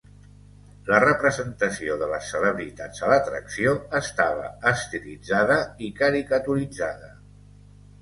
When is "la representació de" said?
0.87-2.07